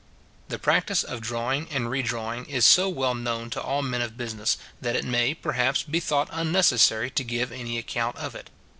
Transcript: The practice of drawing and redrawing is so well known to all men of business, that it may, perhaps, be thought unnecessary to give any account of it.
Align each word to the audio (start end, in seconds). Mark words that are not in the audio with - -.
The 0.49 0.57
practice 0.57 1.03
of 1.03 1.21
drawing 1.21 1.69
and 1.69 1.85
redrawing 1.85 2.49
is 2.49 2.65
so 2.65 2.89
well 2.89 3.13
known 3.13 3.51
to 3.51 3.61
all 3.61 3.83
men 3.83 4.01
of 4.01 4.17
business, 4.17 4.57
that 4.81 4.95
it 4.95 5.05
may, 5.05 5.35
perhaps, 5.35 5.83
be 5.83 5.99
thought 5.99 6.27
unnecessary 6.31 7.11
to 7.11 7.23
give 7.23 7.51
any 7.51 7.77
account 7.77 8.15
of 8.15 8.33
it. 8.33 8.49